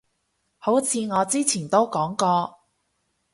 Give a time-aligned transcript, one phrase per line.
[0.57, 2.57] 好似我之前都講過